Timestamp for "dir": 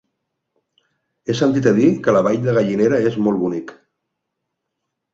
1.81-1.91